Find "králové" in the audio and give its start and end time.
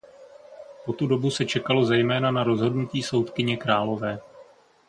3.57-4.19